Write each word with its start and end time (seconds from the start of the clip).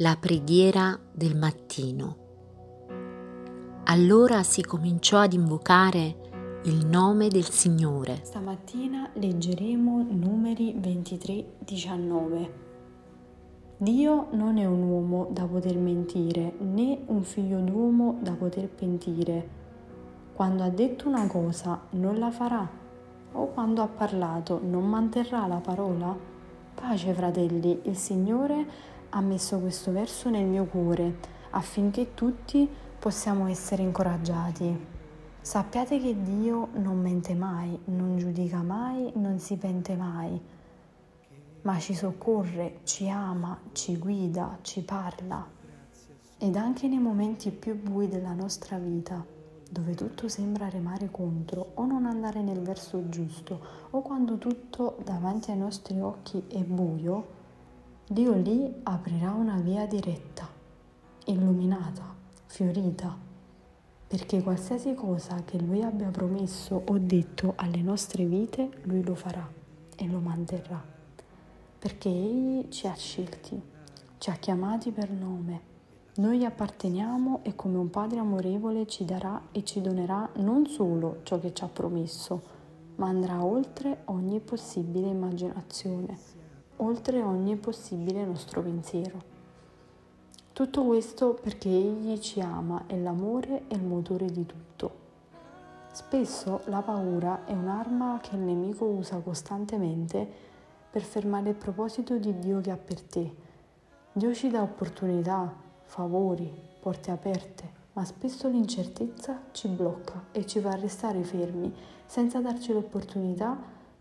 La 0.00 0.16
preghiera 0.16 0.96
del 1.10 1.36
mattino. 1.36 2.16
Allora 3.86 4.44
si 4.44 4.62
cominciò 4.62 5.18
ad 5.18 5.32
invocare 5.32 6.60
il 6.66 6.86
nome 6.86 7.26
del 7.26 7.48
Signore. 7.48 8.20
Stamattina 8.22 9.10
leggeremo 9.14 10.06
numeri 10.08 10.72
23-19. 10.78 12.50
Dio 13.78 14.28
non 14.30 14.58
è 14.58 14.66
un 14.66 14.82
uomo 14.84 15.30
da 15.32 15.46
poter 15.46 15.76
mentire, 15.76 16.54
né 16.58 17.00
un 17.06 17.24
figlio 17.24 17.58
d'uomo 17.58 18.18
da 18.22 18.34
poter 18.34 18.68
pentire. 18.68 19.48
Quando 20.32 20.62
ha 20.62 20.70
detto 20.70 21.08
una 21.08 21.26
cosa, 21.26 21.80
non 21.90 22.20
la 22.20 22.30
farà, 22.30 22.70
o 23.32 23.46
quando 23.48 23.82
ha 23.82 23.88
parlato, 23.88 24.60
non 24.62 24.88
manterrà 24.88 25.48
la 25.48 25.58
parola? 25.58 26.16
Pace 26.72 27.12
fratelli, 27.12 27.80
il 27.82 27.96
Signore 27.96 28.96
ha 29.10 29.20
messo 29.20 29.58
questo 29.58 29.92
verso 29.92 30.30
nel 30.30 30.44
mio 30.44 30.64
cuore 30.64 31.36
affinché 31.50 32.14
tutti 32.14 32.68
possiamo 32.98 33.46
essere 33.46 33.82
incoraggiati. 33.82 34.96
Sappiate 35.40 36.00
che 36.00 36.22
Dio 36.22 36.68
non 36.74 37.00
mente 37.00 37.34
mai, 37.34 37.78
non 37.86 38.18
giudica 38.18 38.62
mai, 38.62 39.10
non 39.14 39.38
si 39.38 39.56
pente 39.56 39.96
mai, 39.96 40.38
ma 41.62 41.78
ci 41.78 41.94
soccorre, 41.94 42.80
ci 42.84 43.08
ama, 43.08 43.58
ci 43.72 43.96
guida, 43.96 44.58
ci 44.62 44.82
parla. 44.82 45.46
Ed 46.38 46.56
anche 46.56 46.86
nei 46.86 46.98
momenti 46.98 47.50
più 47.50 47.80
bui 47.80 48.08
della 48.08 48.34
nostra 48.34 48.78
vita 48.78 49.36
dove 49.70 49.94
tutto 49.94 50.28
sembra 50.28 50.68
remare 50.68 51.10
contro 51.10 51.72
o 51.74 51.84
non 51.84 52.06
andare 52.06 52.40
nel 52.40 52.60
verso 52.60 53.08
giusto 53.08 53.60
o 53.90 54.00
quando 54.00 54.38
tutto 54.38 54.96
davanti 55.04 55.50
ai 55.50 55.58
nostri 55.58 56.00
occhi 56.00 56.44
è 56.48 56.62
buio, 56.62 57.36
Dio 58.10 58.32
lì 58.32 58.72
aprirà 58.84 59.32
una 59.32 59.58
via 59.58 59.86
diretta, 59.86 60.48
illuminata, 61.26 62.14
fiorita, 62.46 63.14
perché 64.06 64.42
qualsiasi 64.42 64.94
cosa 64.94 65.42
che 65.44 65.58
Lui 65.60 65.82
abbia 65.82 66.08
promesso 66.08 66.84
o 66.86 66.96
detto 66.96 67.52
alle 67.56 67.82
nostre 67.82 68.24
vite, 68.24 68.70
Lui 68.84 69.02
lo 69.04 69.14
farà 69.14 69.46
e 69.94 70.06
lo 70.06 70.20
manterrà, 70.20 70.82
perché 71.78 72.08
Egli 72.08 72.70
ci 72.70 72.86
ha 72.86 72.94
scelti, 72.94 73.60
ci 74.16 74.30
ha 74.30 74.36
chiamati 74.36 74.90
per 74.90 75.10
nome. 75.10 75.60
Noi 76.14 76.38
gli 76.38 76.44
apparteniamo 76.44 77.40
e 77.42 77.54
come 77.54 77.76
un 77.76 77.90
Padre 77.90 78.20
amorevole 78.20 78.86
ci 78.86 79.04
darà 79.04 79.48
e 79.52 79.64
ci 79.64 79.82
donerà 79.82 80.30
non 80.36 80.66
solo 80.66 81.18
ciò 81.24 81.38
che 81.38 81.52
ci 81.52 81.62
ha 81.62 81.68
promesso, 81.68 82.40
ma 82.94 83.08
andrà 83.08 83.44
oltre 83.44 84.00
ogni 84.06 84.40
possibile 84.40 85.08
immaginazione, 85.08 86.37
oltre 86.78 87.22
ogni 87.22 87.56
possibile 87.56 88.24
nostro 88.24 88.62
pensiero. 88.62 89.36
Tutto 90.52 90.84
questo 90.84 91.34
perché 91.34 91.68
Egli 91.68 92.18
ci 92.18 92.40
ama 92.40 92.84
e 92.86 92.98
l'amore 93.00 93.62
è 93.68 93.74
il 93.74 93.84
motore 93.84 94.26
di 94.26 94.44
tutto. 94.44 95.06
Spesso 95.92 96.62
la 96.66 96.80
paura 96.80 97.44
è 97.44 97.52
un'arma 97.52 98.18
che 98.20 98.36
il 98.36 98.42
nemico 98.42 98.84
usa 98.84 99.18
costantemente 99.18 100.26
per 100.90 101.02
fermare 101.02 101.50
il 101.50 101.54
proposito 101.54 102.16
di 102.18 102.38
Dio 102.38 102.60
che 102.60 102.70
ha 102.70 102.76
per 102.76 103.00
te. 103.02 103.34
Dio 104.12 104.34
ci 104.34 104.48
dà 104.48 104.62
opportunità, 104.62 105.52
favori, 105.84 106.50
porte 106.80 107.10
aperte, 107.10 107.76
ma 107.92 108.04
spesso 108.04 108.48
l'incertezza 108.48 109.42
ci 109.52 109.68
blocca 109.68 110.26
e 110.32 110.46
ci 110.46 110.60
fa 110.60 110.74
restare 110.74 111.22
fermi 111.24 111.72
senza 112.06 112.40
darci 112.40 112.72
l'opportunità 112.72 113.56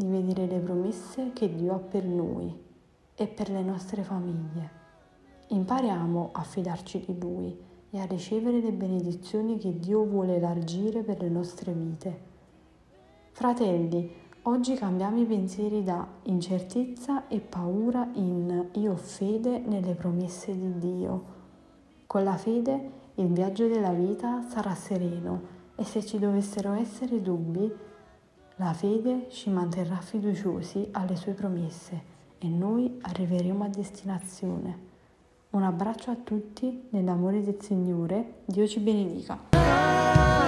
di 0.00 0.06
vedere 0.06 0.46
le 0.46 0.58
promesse 0.58 1.32
che 1.32 1.54
Dio 1.54 1.74
ha 1.74 1.78
per 1.78 2.04
noi 2.04 2.52
e 3.14 3.26
per 3.26 3.50
le 3.50 3.62
nostre 3.62 4.02
famiglie. 4.02 4.78
Impariamo 5.48 6.30
a 6.32 6.42
fidarci 6.42 7.04
di 7.06 7.18
Lui 7.18 7.56
e 7.90 8.00
a 8.00 8.06
ricevere 8.06 8.60
le 8.60 8.72
benedizioni 8.72 9.58
che 9.58 9.78
Dio 9.78 10.04
vuole 10.04 10.36
elargire 10.36 11.02
per 11.02 11.20
le 11.20 11.28
nostre 11.28 11.72
vite. 11.72 12.20
Fratelli, 13.32 14.10
oggi 14.42 14.74
cambiamo 14.74 15.20
i 15.20 15.26
pensieri 15.26 15.84
da 15.84 16.06
incertezza 16.24 17.28
e 17.28 17.40
paura 17.40 18.08
in 18.14 18.68
io 18.72 18.92
ho 18.92 18.96
fede 18.96 19.58
nelle 19.58 19.94
promesse 19.94 20.56
di 20.56 20.78
Dio 20.78 21.38
con 22.10 22.24
la 22.24 22.36
fede 22.36 22.90
il 23.14 23.28
viaggio 23.28 23.68
della 23.68 23.92
vita 23.92 24.42
sarà 24.48 24.74
sereno 24.74 25.42
e 25.76 25.84
se 25.84 26.04
ci 26.04 26.18
dovessero 26.18 26.72
essere 26.72 27.22
dubbi, 27.22 27.72
la 28.60 28.74
fede 28.74 29.24
ci 29.30 29.48
manterrà 29.48 29.96
fiduciosi 30.02 30.86
alle 30.92 31.16
sue 31.16 31.32
promesse 31.32 32.02
e 32.38 32.46
noi 32.46 32.98
arriveremo 33.00 33.64
a 33.64 33.68
destinazione. 33.68 34.88
Un 35.50 35.62
abbraccio 35.62 36.10
a 36.10 36.16
tutti 36.16 36.88
nell'amore 36.90 37.42
del 37.42 37.56
Signore, 37.58 38.42
Dio 38.44 38.66
ci 38.66 38.80
benedica. 38.80 40.39